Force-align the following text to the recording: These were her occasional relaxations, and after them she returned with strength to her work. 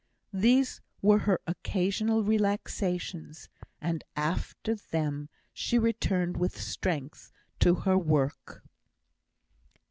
These 0.33 0.81
were 1.03 1.19
her 1.19 1.39
occasional 1.45 2.23
relaxations, 2.23 3.49
and 3.79 4.03
after 4.15 4.73
them 4.73 5.29
she 5.53 5.77
returned 5.77 6.37
with 6.37 6.59
strength 6.59 7.31
to 7.59 7.75
her 7.75 7.99
work. 7.99 8.63